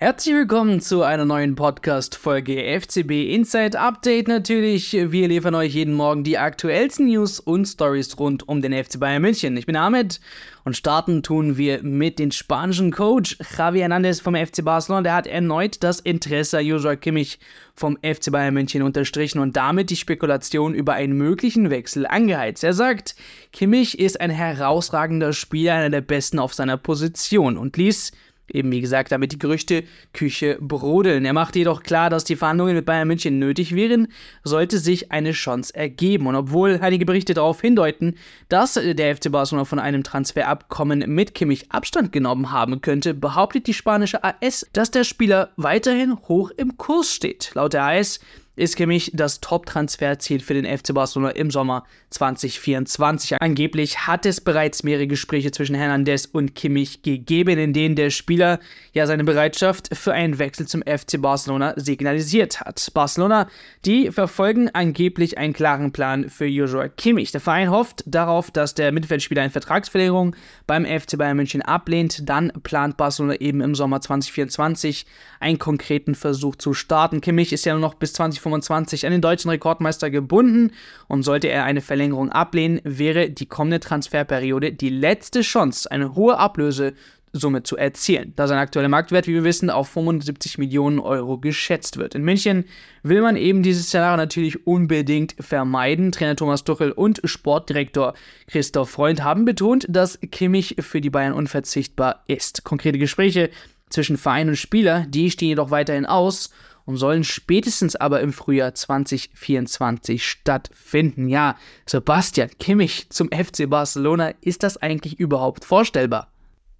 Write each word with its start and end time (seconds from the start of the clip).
Herzlich 0.00 0.32
willkommen 0.32 0.80
zu 0.80 1.02
einer 1.02 1.24
neuen 1.24 1.56
Podcast-Folge 1.56 2.80
FCB 2.80 3.34
Inside 3.34 3.80
Update. 3.80 4.28
Natürlich, 4.28 4.92
wir 4.92 5.26
liefern 5.26 5.56
euch 5.56 5.74
jeden 5.74 5.94
Morgen 5.94 6.22
die 6.22 6.38
aktuellsten 6.38 7.06
News 7.06 7.40
und 7.40 7.66
Stories 7.66 8.16
rund 8.16 8.46
um 8.48 8.62
den 8.62 8.72
FC 8.72 9.00
Bayern 9.00 9.22
München. 9.22 9.56
Ich 9.56 9.66
bin 9.66 9.74
Ahmed 9.74 10.20
und 10.62 10.76
starten 10.76 11.24
tun 11.24 11.56
wir 11.56 11.82
mit 11.82 12.20
dem 12.20 12.30
spanischen 12.30 12.92
Coach 12.92 13.38
Javi 13.58 13.80
Hernandez 13.80 14.20
vom 14.20 14.36
FC 14.36 14.64
Barcelona. 14.64 15.02
Der 15.02 15.14
hat 15.16 15.26
erneut 15.26 15.82
das 15.82 15.98
Interesse 15.98 16.60
Joshua 16.60 16.94
Kimmich 16.94 17.40
vom 17.74 17.96
FC 17.96 18.30
Bayern 18.30 18.54
München 18.54 18.82
unterstrichen 18.82 19.40
und 19.40 19.56
damit 19.56 19.90
die 19.90 19.96
Spekulation 19.96 20.74
über 20.74 20.92
einen 20.92 21.14
möglichen 21.14 21.70
Wechsel 21.70 22.06
angeheizt. 22.06 22.62
Er 22.62 22.72
sagt, 22.72 23.16
Kimmich 23.52 23.98
ist 23.98 24.20
ein 24.20 24.30
herausragender 24.30 25.32
Spieler, 25.32 25.74
einer 25.74 25.90
der 25.90 26.02
besten 26.02 26.38
auf 26.38 26.54
seiner 26.54 26.76
Position 26.76 27.58
und 27.58 27.76
ließ 27.76 28.12
eben 28.52 28.70
wie 28.72 28.80
gesagt, 28.80 29.12
damit 29.12 29.32
die 29.32 29.38
Gerüchte 29.38 29.84
Küche 30.12 30.58
brodeln. 30.60 31.24
Er 31.24 31.32
macht 31.32 31.56
jedoch 31.56 31.82
klar, 31.82 32.10
dass 32.10 32.24
die 32.24 32.36
Verhandlungen 32.36 32.74
mit 32.74 32.86
Bayern 32.86 33.08
München 33.08 33.38
nötig 33.38 33.74
wären, 33.74 34.08
sollte 34.44 34.78
sich 34.78 35.12
eine 35.12 35.32
Chance 35.32 35.74
ergeben. 35.74 36.26
Und 36.26 36.34
obwohl 36.34 36.78
einige 36.80 37.04
Berichte 37.04 37.34
darauf 37.34 37.60
hindeuten, 37.60 38.14
dass 38.48 38.74
der 38.74 39.16
FC 39.16 39.30
Barcelona 39.30 39.64
von 39.64 39.78
einem 39.78 40.02
Transferabkommen 40.02 41.04
mit 41.06 41.34
Kimmich 41.34 41.70
Abstand 41.70 42.12
genommen 42.12 42.50
haben 42.50 42.80
könnte, 42.80 43.14
behauptet 43.14 43.66
die 43.66 43.74
spanische 43.74 44.24
AS, 44.24 44.66
dass 44.72 44.90
der 44.90 45.04
Spieler 45.04 45.50
weiterhin 45.56 46.16
hoch 46.28 46.50
im 46.56 46.76
Kurs 46.76 47.12
steht. 47.12 47.52
Laut 47.54 47.72
der 47.72 47.84
AS 47.84 48.20
ist 48.58 48.76
Kimmich 48.76 49.12
das 49.14 49.40
Top-Transferziel 49.40 50.40
für 50.40 50.54
den 50.54 50.66
FC 50.66 50.92
Barcelona 50.92 51.30
im 51.30 51.50
Sommer 51.50 51.84
2024. 52.10 53.40
Angeblich 53.40 54.06
hat 54.06 54.26
es 54.26 54.40
bereits 54.40 54.82
mehrere 54.82 55.06
Gespräche 55.06 55.50
zwischen 55.52 55.76
Hernandez 55.76 56.26
und 56.26 56.54
Kimmich 56.54 57.02
gegeben, 57.02 57.58
in 57.58 57.72
denen 57.72 57.94
der 57.94 58.10
Spieler 58.10 58.58
ja 58.92 59.06
seine 59.06 59.24
Bereitschaft 59.24 59.90
für 59.96 60.12
einen 60.12 60.38
Wechsel 60.38 60.66
zum 60.66 60.82
FC 60.82 61.20
Barcelona 61.20 61.74
signalisiert 61.76 62.60
hat. 62.60 62.90
Barcelona, 62.94 63.48
die 63.84 64.10
verfolgen 64.10 64.70
angeblich 64.72 65.38
einen 65.38 65.52
klaren 65.52 65.92
Plan 65.92 66.28
für 66.28 66.46
Joshua 66.46 66.88
Kimmich. 66.88 67.30
Der 67.30 67.40
Verein 67.40 67.70
hofft 67.70 68.02
darauf, 68.06 68.50
dass 68.50 68.74
der 68.74 68.90
Mittelfeldspieler 68.90 69.42
eine 69.42 69.50
Vertragsverlängerung 69.50 70.34
beim 70.66 70.84
FC 70.84 71.16
Bayern 71.16 71.36
München 71.36 71.62
ablehnt. 71.62 72.28
Dann 72.28 72.52
plant 72.62 72.96
Barcelona 72.96 73.36
eben 73.40 73.60
im 73.60 73.74
Sommer 73.74 74.00
2024 74.00 75.06
einen 75.38 75.58
konkreten 75.58 76.14
Versuch 76.14 76.56
zu 76.56 76.74
starten. 76.74 77.20
Kimmich 77.20 77.52
ist 77.52 77.64
ja 77.64 77.74
nur 77.74 77.82
noch 77.82 77.94
bis 77.94 78.14
2025 78.14 78.47
2025 78.48 79.06
an 79.06 79.12
den 79.12 79.20
deutschen 79.20 79.50
Rekordmeister 79.50 80.10
gebunden 80.10 80.72
und 81.06 81.22
sollte 81.22 81.48
er 81.48 81.64
eine 81.64 81.80
Verlängerung 81.80 82.30
ablehnen, 82.30 82.80
wäre 82.84 83.30
die 83.30 83.46
kommende 83.46 83.80
Transferperiode 83.80 84.72
die 84.72 84.88
letzte 84.88 85.42
Chance, 85.42 85.90
eine 85.90 86.14
hohe 86.14 86.38
Ablösesumme 86.38 87.62
zu 87.62 87.76
erzielen, 87.76 88.32
da 88.36 88.48
sein 88.48 88.58
aktueller 88.58 88.88
Marktwert, 88.88 89.26
wie 89.26 89.34
wir 89.34 89.44
wissen, 89.44 89.70
auf 89.70 89.88
75 89.88 90.58
Millionen 90.58 90.98
Euro 90.98 91.38
geschätzt 91.38 91.98
wird. 91.98 92.14
In 92.14 92.22
München 92.22 92.64
will 93.02 93.22
man 93.22 93.36
eben 93.36 93.62
dieses 93.62 93.86
Szenario 93.86 94.16
natürlich 94.16 94.66
unbedingt 94.66 95.34
vermeiden. 95.38 96.12
Trainer 96.12 96.36
Thomas 96.36 96.64
Tuchel 96.64 96.92
und 96.92 97.20
Sportdirektor 97.24 98.14
Christoph 98.46 98.90
Freund 98.90 99.22
haben 99.22 99.44
betont, 99.44 99.86
dass 99.88 100.18
Kimmich 100.32 100.76
für 100.80 101.00
die 101.00 101.10
Bayern 101.10 101.34
unverzichtbar 101.34 102.24
ist. 102.26 102.64
Konkrete 102.64 102.98
Gespräche 102.98 103.50
zwischen 103.90 104.18
Verein 104.18 104.48
und 104.48 104.56
Spieler, 104.56 105.06
die 105.08 105.30
stehen 105.30 105.48
jedoch 105.48 105.70
weiterhin 105.70 106.06
aus 106.06 106.50
und 106.88 106.96
sollen 106.96 107.22
spätestens 107.22 107.96
aber 107.96 108.22
im 108.22 108.32
Frühjahr 108.32 108.74
2024 108.74 110.26
stattfinden. 110.26 111.28
Ja, 111.28 111.56
Sebastian 111.84 112.48
Kimmich 112.58 113.10
zum 113.10 113.28
FC 113.28 113.68
Barcelona, 113.68 114.32
ist 114.40 114.62
das 114.62 114.78
eigentlich 114.78 115.20
überhaupt 115.20 115.66
vorstellbar? 115.66 116.28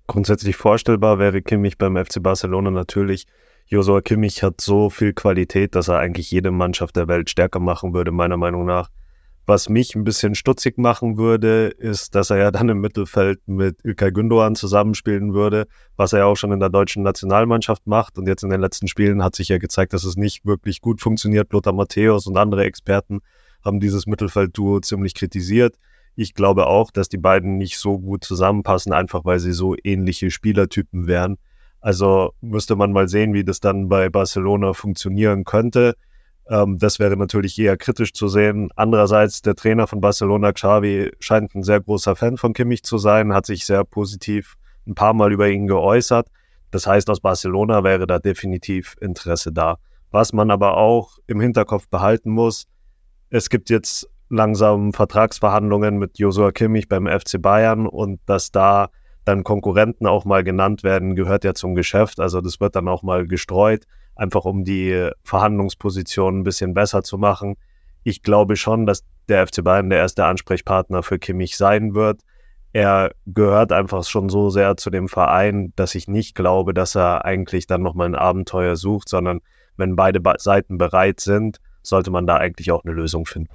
Grundsätzlich 0.06 0.56
vorstellbar 0.56 1.18
wäre 1.18 1.42
Kimmich 1.42 1.76
beim 1.76 2.02
FC 2.02 2.22
Barcelona 2.22 2.70
natürlich. 2.70 3.26
Josua 3.66 4.00
Kimmich 4.00 4.42
hat 4.42 4.62
so 4.62 4.88
viel 4.88 5.12
Qualität, 5.12 5.74
dass 5.74 5.88
er 5.88 5.98
eigentlich 5.98 6.30
jede 6.30 6.52
Mannschaft 6.52 6.96
der 6.96 7.06
Welt 7.06 7.28
stärker 7.28 7.60
machen 7.60 7.92
würde, 7.92 8.10
meiner 8.10 8.38
Meinung 8.38 8.64
nach. 8.64 8.88
Was 9.48 9.70
mich 9.70 9.94
ein 9.94 10.04
bisschen 10.04 10.34
stutzig 10.34 10.76
machen 10.76 11.16
würde, 11.16 11.68
ist, 11.68 12.14
dass 12.14 12.28
er 12.28 12.36
ja 12.36 12.50
dann 12.50 12.68
im 12.68 12.82
Mittelfeld 12.82 13.40
mit 13.46 13.82
Ilkay 13.82 14.10
Gündoğan 14.10 14.54
zusammenspielen 14.54 15.32
würde, 15.32 15.66
was 15.96 16.12
er 16.12 16.18
ja 16.18 16.24
auch 16.26 16.36
schon 16.36 16.52
in 16.52 16.60
der 16.60 16.68
deutschen 16.68 17.02
Nationalmannschaft 17.02 17.86
macht. 17.86 18.18
Und 18.18 18.28
jetzt 18.28 18.42
in 18.42 18.50
den 18.50 18.60
letzten 18.60 18.88
Spielen 18.88 19.24
hat 19.24 19.34
sich 19.34 19.48
ja 19.48 19.56
gezeigt, 19.56 19.94
dass 19.94 20.04
es 20.04 20.18
nicht 20.18 20.44
wirklich 20.44 20.82
gut 20.82 21.00
funktioniert. 21.00 21.50
Lothar 21.50 21.72
Matthäus 21.72 22.26
und 22.26 22.36
andere 22.36 22.64
Experten 22.64 23.20
haben 23.64 23.80
dieses 23.80 24.06
Mittelfeldduo 24.06 24.80
ziemlich 24.80 25.14
kritisiert. 25.14 25.76
Ich 26.14 26.34
glaube 26.34 26.66
auch, 26.66 26.90
dass 26.90 27.08
die 27.08 27.16
beiden 27.16 27.56
nicht 27.56 27.78
so 27.78 27.98
gut 27.98 28.24
zusammenpassen, 28.24 28.92
einfach 28.92 29.24
weil 29.24 29.38
sie 29.38 29.52
so 29.52 29.74
ähnliche 29.82 30.30
Spielertypen 30.30 31.06
wären. 31.06 31.38
Also 31.80 32.34
müsste 32.42 32.76
man 32.76 32.92
mal 32.92 33.08
sehen, 33.08 33.32
wie 33.32 33.44
das 33.44 33.60
dann 33.60 33.88
bei 33.88 34.10
Barcelona 34.10 34.74
funktionieren 34.74 35.44
könnte. 35.44 35.94
Ähm, 36.48 36.78
das 36.78 36.98
wäre 36.98 37.16
natürlich 37.16 37.58
eher 37.58 37.76
kritisch 37.76 38.12
zu 38.12 38.28
sehen. 38.28 38.70
Andererseits, 38.76 39.42
der 39.42 39.54
Trainer 39.54 39.86
von 39.86 40.00
Barcelona, 40.00 40.52
Xavi, 40.52 41.12
scheint 41.20 41.54
ein 41.54 41.62
sehr 41.62 41.80
großer 41.80 42.16
Fan 42.16 42.36
von 42.36 42.52
Kimmich 42.52 42.82
zu 42.82 42.98
sein, 42.98 43.34
hat 43.34 43.46
sich 43.46 43.66
sehr 43.66 43.84
positiv 43.84 44.56
ein 44.86 44.94
paar 44.94 45.12
Mal 45.12 45.32
über 45.32 45.48
ihn 45.48 45.66
geäußert. 45.66 46.28
Das 46.70 46.86
heißt, 46.86 47.08
aus 47.10 47.20
Barcelona 47.20 47.84
wäre 47.84 48.06
da 48.06 48.18
definitiv 48.18 48.96
Interesse 49.00 49.52
da. 49.52 49.78
Was 50.10 50.32
man 50.32 50.50
aber 50.50 50.76
auch 50.78 51.18
im 51.26 51.40
Hinterkopf 51.40 51.88
behalten 51.88 52.30
muss, 52.30 52.66
es 53.30 53.50
gibt 53.50 53.68
jetzt 53.68 54.08
langsam 54.30 54.92
Vertragsverhandlungen 54.92 55.98
mit 55.98 56.18
Josua 56.18 56.50
Kimmich 56.52 56.88
beim 56.88 57.06
FC 57.06 57.40
Bayern 57.40 57.86
und 57.86 58.20
dass 58.26 58.50
da 58.50 58.88
dann 59.24 59.44
Konkurrenten 59.44 60.06
auch 60.06 60.24
mal 60.24 60.42
genannt 60.42 60.82
werden, 60.82 61.14
gehört 61.14 61.44
ja 61.44 61.52
zum 61.52 61.74
Geschäft. 61.74 62.20
Also 62.20 62.40
das 62.40 62.60
wird 62.60 62.74
dann 62.74 62.88
auch 62.88 63.02
mal 63.02 63.26
gestreut 63.26 63.84
einfach 64.18 64.44
um 64.44 64.64
die 64.64 65.10
Verhandlungsposition 65.22 66.40
ein 66.40 66.44
bisschen 66.44 66.74
besser 66.74 67.02
zu 67.02 67.16
machen. 67.16 67.56
Ich 68.02 68.22
glaube 68.22 68.56
schon, 68.56 68.84
dass 68.84 69.04
der 69.28 69.46
FC 69.46 69.62
Bayern 69.62 69.90
der 69.90 70.00
erste 70.00 70.24
Ansprechpartner 70.24 71.02
für 71.02 71.18
Kimmich 71.18 71.56
sein 71.56 71.94
wird. 71.94 72.20
Er 72.72 73.12
gehört 73.26 73.72
einfach 73.72 74.04
schon 74.04 74.28
so 74.28 74.50
sehr 74.50 74.76
zu 74.76 74.90
dem 74.90 75.08
Verein, 75.08 75.72
dass 75.76 75.94
ich 75.94 76.08
nicht 76.08 76.34
glaube, 76.34 76.74
dass 76.74 76.94
er 76.94 77.24
eigentlich 77.24 77.66
dann 77.66 77.82
nochmal 77.82 78.08
ein 78.08 78.14
Abenteuer 78.14 78.76
sucht, 78.76 79.08
sondern 79.08 79.40
wenn 79.76 79.96
beide 79.96 80.20
Seiten 80.38 80.76
bereit 80.76 81.20
sind, 81.20 81.58
sollte 81.82 82.10
man 82.10 82.26
da 82.26 82.36
eigentlich 82.36 82.70
auch 82.70 82.84
eine 82.84 82.92
Lösung 82.92 83.24
finden. 83.24 83.50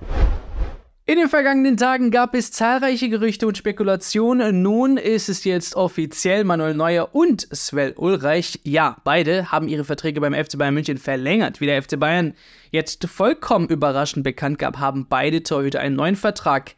In 1.05 1.17
den 1.17 1.27
vergangenen 1.27 1.75
Tagen 1.75 2.11
gab 2.11 2.33
es 2.33 2.53
zahlreiche 2.53 3.09
Gerüchte 3.09 3.45
und 3.45 3.57
Spekulationen. 3.57 4.61
Nun 4.61 4.95
ist 4.95 5.27
es 5.27 5.43
jetzt 5.43 5.75
offiziell 5.75 6.45
Manuel 6.45 6.75
Neuer 6.75 7.09
und 7.13 7.45
Svel 7.51 7.91
Ulreich. 7.97 8.61
Ja, 8.63 8.95
beide 9.03 9.51
haben 9.51 9.67
ihre 9.67 9.83
Verträge 9.83 10.21
beim 10.21 10.33
FC 10.33 10.57
Bayern 10.57 10.73
München 10.73 10.97
verlängert. 10.97 11.59
Wie 11.59 11.65
der 11.65 11.83
FC 11.83 11.99
Bayern 11.99 12.35
jetzt 12.71 13.05
vollkommen 13.09 13.67
überraschend 13.67 14.23
bekannt 14.23 14.59
gab, 14.59 14.77
haben 14.77 15.07
beide 15.09 15.43
Torhüter 15.43 15.81
einen 15.81 15.97
neuen 15.97 16.15
Vertrag 16.15 16.73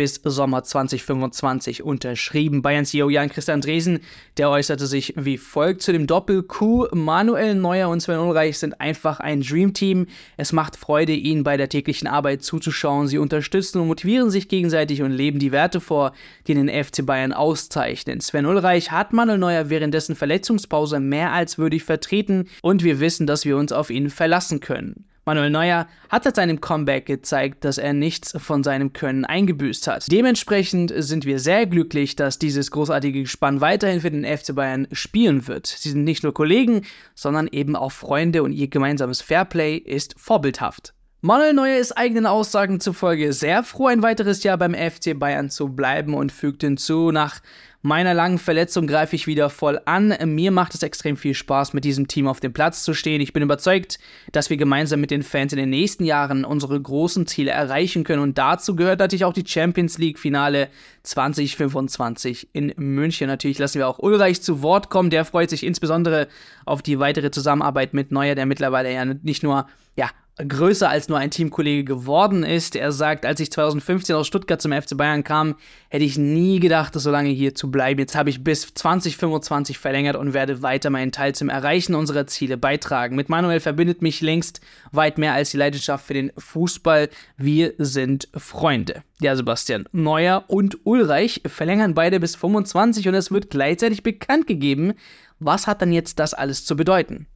bis 0.00 0.18
Sommer 0.24 0.62
2025 0.62 1.82
unterschrieben. 1.82 2.62
Bayern 2.62 2.86
CEO 2.86 3.10
Jan-Christian 3.10 3.60
Dresen, 3.60 4.00
der 4.38 4.48
äußerte 4.48 4.86
sich 4.86 5.12
wie 5.18 5.36
folgt 5.36 5.82
zu 5.82 5.92
dem 5.92 6.06
Doppel-Q. 6.06 6.86
Manuel 6.94 7.54
Neuer 7.54 7.90
und 7.90 8.00
Sven 8.00 8.18
Ulreich 8.18 8.58
sind 8.58 8.80
einfach 8.80 9.20
ein 9.20 9.42
Dreamteam. 9.42 10.06
Es 10.38 10.54
macht 10.54 10.76
Freude, 10.76 11.12
ihnen 11.12 11.44
bei 11.44 11.58
der 11.58 11.68
täglichen 11.68 12.08
Arbeit 12.08 12.42
zuzuschauen. 12.42 13.08
Sie 13.08 13.18
unterstützen 13.18 13.78
und 13.78 13.88
motivieren 13.88 14.30
sich 14.30 14.48
gegenseitig 14.48 15.02
und 15.02 15.10
leben 15.10 15.38
die 15.38 15.52
Werte 15.52 15.82
vor, 15.82 16.14
die 16.46 16.54
den 16.54 16.70
FC 16.70 17.04
Bayern 17.04 17.34
auszeichnen. 17.34 18.22
Sven 18.22 18.46
Ulreich 18.46 18.90
hat 18.90 19.12
Manuel 19.12 19.36
Neuer 19.36 19.68
während 19.68 19.92
dessen 19.92 20.16
Verletzungspause 20.16 20.98
mehr 20.98 21.32
als 21.32 21.58
würdig 21.58 21.84
vertreten 21.84 22.48
und 22.62 22.84
wir 22.84 23.00
wissen, 23.00 23.26
dass 23.26 23.44
wir 23.44 23.58
uns 23.58 23.70
auf 23.70 23.90
ihn 23.90 24.08
verlassen 24.08 24.60
können. 24.60 25.04
Manuel 25.24 25.50
Neuer 25.50 25.86
hat 26.08 26.24
seit 26.24 26.36
seinem 26.36 26.60
Comeback 26.60 27.06
gezeigt, 27.06 27.64
dass 27.64 27.78
er 27.78 27.92
nichts 27.92 28.34
von 28.38 28.64
seinem 28.64 28.92
Können 28.92 29.24
eingebüßt 29.24 29.86
hat. 29.86 30.10
Dementsprechend 30.10 30.92
sind 30.96 31.24
wir 31.24 31.38
sehr 31.38 31.66
glücklich, 31.66 32.16
dass 32.16 32.38
dieses 32.38 32.70
großartige 32.70 33.22
Gespann 33.22 33.60
weiterhin 33.60 34.00
für 34.00 34.10
den 34.10 34.24
FC 34.24 34.54
Bayern 34.54 34.88
spielen 34.92 35.46
wird. 35.46 35.66
Sie 35.66 35.90
sind 35.90 36.04
nicht 36.04 36.22
nur 36.22 36.34
Kollegen, 36.34 36.86
sondern 37.14 37.48
eben 37.48 37.76
auch 37.76 37.92
Freunde 37.92 38.42
und 38.42 38.52
ihr 38.52 38.68
gemeinsames 38.68 39.20
Fairplay 39.20 39.76
ist 39.76 40.14
vorbildhaft. 40.18 40.94
Manuel 41.22 41.52
Neuer 41.52 41.76
ist 41.76 41.98
eigenen 41.98 42.24
Aussagen 42.24 42.80
zufolge 42.80 43.34
sehr 43.34 43.62
froh, 43.62 43.88
ein 43.88 44.02
weiteres 44.02 44.42
Jahr 44.42 44.56
beim 44.56 44.72
FC 44.72 45.18
Bayern 45.18 45.50
zu 45.50 45.68
bleiben 45.68 46.14
und 46.14 46.32
fügt 46.32 46.62
hinzu, 46.62 47.10
nach 47.10 47.42
meiner 47.82 48.14
langen 48.14 48.38
Verletzung 48.38 48.86
greife 48.86 49.16
ich 49.16 49.26
wieder 49.26 49.50
voll 49.50 49.82
an. 49.84 50.14
Mir 50.24 50.50
macht 50.50 50.74
es 50.74 50.82
extrem 50.82 51.18
viel 51.18 51.34
Spaß, 51.34 51.74
mit 51.74 51.84
diesem 51.84 52.08
Team 52.08 52.26
auf 52.26 52.40
dem 52.40 52.54
Platz 52.54 52.84
zu 52.84 52.94
stehen. 52.94 53.20
Ich 53.20 53.34
bin 53.34 53.42
überzeugt, 53.42 53.98
dass 54.32 54.48
wir 54.48 54.56
gemeinsam 54.56 55.02
mit 55.02 55.10
den 55.10 55.22
Fans 55.22 55.52
in 55.52 55.58
den 55.58 55.68
nächsten 55.68 56.04
Jahren 56.04 56.46
unsere 56.46 56.80
großen 56.80 57.26
Ziele 57.26 57.50
erreichen 57.50 58.02
können. 58.02 58.22
Und 58.22 58.38
dazu 58.38 58.74
gehört 58.74 59.00
natürlich 59.00 59.26
auch 59.26 59.34
die 59.34 59.46
Champions 59.46 59.98
League 59.98 60.18
Finale 60.18 60.68
2025 61.02 62.48
in 62.54 62.72
München. 62.78 63.26
Natürlich 63.26 63.58
lassen 63.58 63.78
wir 63.78 63.88
auch 63.88 63.98
Ulreich 63.98 64.40
zu 64.40 64.62
Wort 64.62 64.88
kommen. 64.88 65.10
Der 65.10 65.26
freut 65.26 65.50
sich 65.50 65.66
insbesondere 65.66 66.28
auf 66.64 66.80
die 66.80 66.98
weitere 66.98 67.30
Zusammenarbeit 67.30 67.92
mit 67.92 68.10
Neuer, 68.10 68.34
der 68.34 68.46
mittlerweile 68.46 68.90
ja 68.90 69.04
nicht 69.04 69.42
nur 69.42 69.66
ja, 69.96 70.08
größer 70.46 70.88
als 70.88 71.08
nur 71.08 71.18
ein 71.18 71.30
Teamkollege 71.30 71.84
geworden 71.84 72.44
ist. 72.44 72.76
Er 72.76 72.92
sagt, 72.92 73.26
als 73.26 73.40
ich 73.40 73.50
2015 73.50 74.14
aus 74.14 74.26
Stuttgart 74.26 74.60
zum 74.60 74.72
FC 74.72 74.96
Bayern 74.96 75.24
kam, 75.24 75.56
hätte 75.88 76.04
ich 76.04 76.18
nie 76.18 76.60
gedacht, 76.60 76.94
so 76.94 77.10
lange 77.10 77.30
hier 77.30 77.54
zu 77.54 77.70
bleiben. 77.70 78.00
Jetzt 78.00 78.16
habe 78.16 78.30
ich 78.30 78.44
bis 78.44 78.72
2025 78.74 79.78
verlängert 79.78 80.16
und 80.16 80.34
werde 80.34 80.62
weiter 80.62 80.90
meinen 80.90 81.12
Teil 81.12 81.34
zum 81.34 81.48
Erreichen 81.48 81.94
unserer 81.94 82.26
Ziele 82.26 82.56
beitragen. 82.56 83.16
Mit 83.16 83.28
Manuel 83.28 83.60
verbindet 83.60 84.02
mich 84.02 84.20
längst 84.20 84.60
weit 84.92 85.18
mehr 85.18 85.34
als 85.34 85.50
die 85.50 85.56
Leidenschaft 85.56 86.06
für 86.06 86.14
den 86.14 86.32
Fußball. 86.36 87.08
Wir 87.36 87.74
sind 87.78 88.28
Freunde. 88.34 89.02
Ja, 89.20 89.36
Sebastian, 89.36 89.86
Neuer 89.92 90.44
und 90.48 90.78
Ulreich 90.84 91.42
verlängern 91.46 91.94
beide 91.94 92.20
bis 92.20 92.36
25 92.36 93.06
und 93.08 93.14
es 93.14 93.30
wird 93.30 93.50
gleichzeitig 93.50 94.02
bekannt 94.02 94.46
gegeben. 94.46 94.94
Was 95.38 95.66
hat 95.66 95.82
dann 95.82 95.92
jetzt 95.92 96.18
das 96.18 96.34
alles 96.34 96.64
zu 96.64 96.76
bedeuten? 96.76 97.26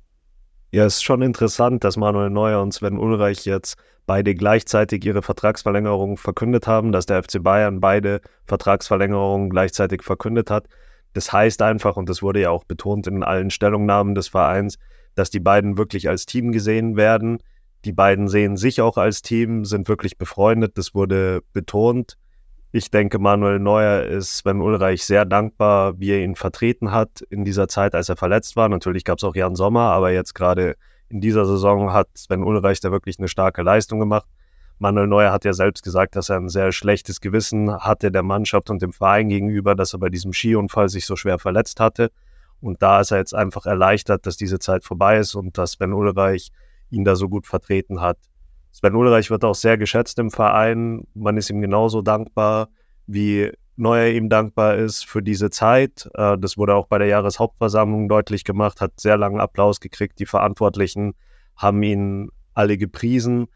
Ja, 0.74 0.86
es 0.86 0.96
ist 0.96 1.04
schon 1.04 1.22
interessant, 1.22 1.84
dass 1.84 1.96
Manuel 1.96 2.30
Neuer 2.30 2.60
und 2.60 2.74
Sven 2.74 2.98
Ulreich 2.98 3.44
jetzt 3.44 3.76
beide 4.06 4.34
gleichzeitig 4.34 5.04
ihre 5.04 5.22
Vertragsverlängerung 5.22 6.16
verkündet 6.16 6.66
haben, 6.66 6.90
dass 6.90 7.06
der 7.06 7.22
FC 7.22 7.40
Bayern 7.40 7.78
beide 7.78 8.20
Vertragsverlängerungen 8.46 9.50
gleichzeitig 9.50 10.02
verkündet 10.02 10.50
hat. 10.50 10.66
Das 11.12 11.32
heißt 11.32 11.62
einfach, 11.62 11.96
und 11.96 12.08
das 12.08 12.22
wurde 12.22 12.40
ja 12.40 12.50
auch 12.50 12.64
betont 12.64 13.06
in 13.06 13.22
allen 13.22 13.50
Stellungnahmen 13.50 14.16
des 14.16 14.26
Vereins, 14.26 14.78
dass 15.14 15.30
die 15.30 15.38
beiden 15.38 15.78
wirklich 15.78 16.08
als 16.08 16.26
Team 16.26 16.50
gesehen 16.50 16.96
werden. 16.96 17.38
Die 17.84 17.92
beiden 17.92 18.26
sehen 18.26 18.56
sich 18.56 18.80
auch 18.80 18.96
als 18.96 19.22
Team, 19.22 19.64
sind 19.64 19.88
wirklich 19.88 20.18
befreundet, 20.18 20.76
das 20.76 20.92
wurde 20.92 21.42
betont. 21.52 22.16
Ich 22.76 22.90
denke, 22.90 23.20
Manuel 23.20 23.60
Neuer 23.60 24.02
ist 24.02 24.38
Sven 24.38 24.60
Ulreich 24.60 25.04
sehr 25.04 25.24
dankbar, 25.24 26.00
wie 26.00 26.10
er 26.10 26.24
ihn 26.24 26.34
vertreten 26.34 26.90
hat 26.90 27.20
in 27.30 27.44
dieser 27.44 27.68
Zeit, 27.68 27.94
als 27.94 28.08
er 28.08 28.16
verletzt 28.16 28.56
war. 28.56 28.68
Natürlich 28.68 29.04
gab 29.04 29.18
es 29.18 29.22
auch 29.22 29.36
Jan 29.36 29.54
Sommer, 29.54 29.92
aber 29.92 30.10
jetzt 30.10 30.34
gerade 30.34 30.74
in 31.08 31.20
dieser 31.20 31.46
Saison 31.46 31.92
hat 31.92 32.08
Sven 32.14 32.42
Ulreich 32.42 32.80
da 32.80 32.90
wirklich 32.90 33.16
eine 33.20 33.28
starke 33.28 33.62
Leistung 33.62 34.00
gemacht. 34.00 34.26
Manuel 34.80 35.06
Neuer 35.06 35.30
hat 35.30 35.44
ja 35.44 35.52
selbst 35.52 35.84
gesagt, 35.84 36.16
dass 36.16 36.30
er 36.30 36.38
ein 36.38 36.48
sehr 36.48 36.72
schlechtes 36.72 37.20
Gewissen 37.20 37.72
hatte 37.72 38.10
der 38.10 38.24
Mannschaft 38.24 38.70
und 38.70 38.82
dem 38.82 38.92
Verein 38.92 39.28
gegenüber, 39.28 39.76
dass 39.76 39.92
er 39.92 40.00
bei 40.00 40.08
diesem 40.08 40.32
Skiunfall 40.32 40.88
sich 40.88 41.06
so 41.06 41.14
schwer 41.14 41.38
verletzt 41.38 41.78
hatte. 41.78 42.10
Und 42.60 42.82
da 42.82 42.98
ist 42.98 43.12
er 43.12 43.18
jetzt 43.18 43.36
einfach 43.36 43.66
erleichtert, 43.66 44.26
dass 44.26 44.36
diese 44.36 44.58
Zeit 44.58 44.82
vorbei 44.82 45.18
ist 45.18 45.36
und 45.36 45.58
dass 45.58 45.74
Sven 45.74 45.92
Ulreich 45.92 46.50
ihn 46.90 47.04
da 47.04 47.14
so 47.14 47.28
gut 47.28 47.46
vertreten 47.46 48.00
hat. 48.00 48.18
Sven 48.74 48.96
Ulreich 48.96 49.30
wird 49.30 49.44
auch 49.44 49.54
sehr 49.54 49.78
geschätzt 49.78 50.18
im 50.18 50.32
Verein. 50.32 51.06
Man 51.14 51.36
ist 51.36 51.48
ihm 51.48 51.60
genauso 51.60 52.02
dankbar, 52.02 52.70
wie 53.06 53.52
Neuer 53.76 54.08
ihm 54.08 54.28
dankbar 54.28 54.74
ist 54.74 55.06
für 55.06 55.22
diese 55.22 55.48
Zeit. 55.48 56.10
Äh, 56.14 56.36
das 56.38 56.58
wurde 56.58 56.74
auch 56.74 56.88
bei 56.88 56.98
der 56.98 57.06
Jahreshauptversammlung 57.06 58.08
deutlich 58.08 58.42
gemacht, 58.42 58.80
hat 58.80 58.98
sehr 58.98 59.16
langen 59.16 59.38
Applaus 59.38 59.78
gekriegt. 59.78 60.18
Die 60.18 60.26
Verantwortlichen 60.26 61.14
haben 61.54 61.84
ihn 61.84 62.30
alle 62.52 62.76
gepriesen. 62.76 63.46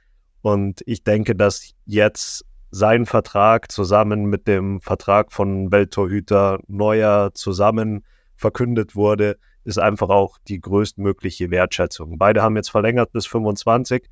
Und 0.41 0.83
ich 0.87 1.03
denke, 1.03 1.35
dass 1.35 1.73
jetzt 1.85 2.45
sein 2.71 3.05
Vertrag 3.05 3.73
zusammen 3.73 4.27
mit 4.27 4.47
dem 4.47 4.81
Vertrag 4.81 5.33
von 5.33 5.73
Welttorhüter 5.73 6.61
Neuer 6.69 7.33
zusammen 7.35 8.05
verkündet 8.37 8.95
wurde, 8.95 9.37
ist 9.65 9.81
einfach 9.81 10.11
auch 10.11 10.39
die 10.47 10.61
größtmögliche 10.61 11.51
Wertschätzung. 11.51 12.19
Beide 12.19 12.41
haben 12.41 12.55
jetzt 12.55 12.71
verlängert 12.71 13.11
bis 13.11 13.27
25. 13.27 14.09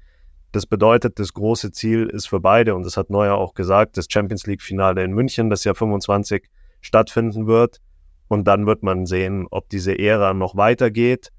Das 0.53 0.67
bedeutet, 0.67 1.19
das 1.19 1.35
große 1.35 1.73
Ziel 1.73 2.07
ist 2.07 2.29
für 2.29 2.41
beide, 2.41 2.75
und 2.75 2.85
das 2.85 2.97
hat 2.97 3.11
Neuer 3.11 3.37
auch 3.37 3.55
gesagt, 3.55 3.97
das 3.97 4.07
Champions 4.09 4.47
League-Finale 4.47 5.03
in 5.05 5.13
München, 5.13 5.51
das 5.51 5.65
ja 5.65 5.75
25 5.75 6.49
stattfinden 6.81 7.47
wird. 7.47 7.81
Und 8.29 8.49
dann 8.49 8.67
wird 8.67 8.83
man 8.83 9.07
sehen, 9.07 9.47
ob 9.51 9.69
diese 9.69 9.99
Ära 9.99 10.35
noch 10.35 10.57
weitergeht. 10.57 11.31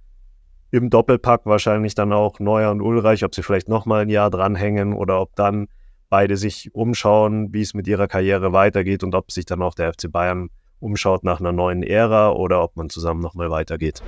Im 0.71 0.89
Doppelpack 0.89 1.45
wahrscheinlich 1.45 1.95
dann 1.95 2.13
auch 2.13 2.39
Neuer 2.39 2.71
und 2.71 2.81
Ulreich, 2.81 3.23
ob 3.23 3.33
sie 3.33 3.43
vielleicht 3.43 3.69
nochmal 3.69 4.03
ein 4.03 4.09
Jahr 4.09 4.29
dranhängen 4.29 4.93
oder 4.93 5.19
ob 5.21 5.35
dann 5.35 5.67
beide 6.09 6.37
sich 6.37 6.73
umschauen, 6.73 7.53
wie 7.53 7.61
es 7.61 7.73
mit 7.73 7.87
ihrer 7.87 8.07
Karriere 8.07 8.53
weitergeht 8.53 9.03
und 9.03 9.15
ob 9.15 9.31
sich 9.31 9.45
dann 9.45 9.61
auch 9.61 9.75
der 9.75 9.93
FC 9.93 10.11
Bayern 10.11 10.49
umschaut 10.79 11.23
nach 11.23 11.39
einer 11.39 11.51
neuen 11.51 11.83
Ära 11.83 12.31
oder 12.31 12.63
ob 12.63 12.75
man 12.77 12.89
zusammen 12.89 13.21
nochmal 13.21 13.49
weitergeht. 13.49 14.03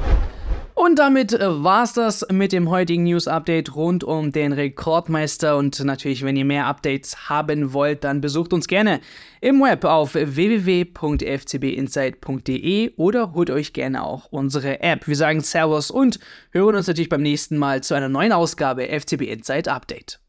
Und 0.82 0.98
damit 0.98 1.34
äh, 1.34 1.62
war's 1.62 1.92
das 1.92 2.26
mit 2.32 2.54
dem 2.54 2.70
heutigen 2.70 3.04
News-Update 3.04 3.76
rund 3.76 4.06
um 4.06 4.32
den 4.32 4.54
Rekordmeister. 4.54 5.58
Und 5.58 5.84
natürlich, 5.84 6.24
wenn 6.24 6.38
ihr 6.38 6.46
mehr 6.46 6.68
Updates 6.68 7.28
haben 7.28 7.74
wollt, 7.74 8.06
dann 8.06 8.22
besucht 8.22 8.54
uns 8.54 8.66
gerne 8.66 9.02
im 9.42 9.60
Web 9.60 9.84
auf 9.84 10.14
www.fcbinsight.de 10.14 12.94
oder 12.96 13.34
holt 13.34 13.50
euch 13.50 13.74
gerne 13.74 14.06
auch 14.06 14.28
unsere 14.32 14.80
App. 14.80 15.06
Wir 15.06 15.18
sagen 15.18 15.42
Servus 15.42 15.92
und 15.92 16.18
hören 16.52 16.76
uns 16.76 16.88
natürlich 16.88 17.10
beim 17.10 17.24
nächsten 17.24 17.58
Mal 17.58 17.84
zu 17.84 17.94
einer 17.94 18.08
neuen 18.08 18.32
Ausgabe 18.32 18.88
FCB 18.88 19.24
Insight 19.24 19.68
Update. 19.68 20.22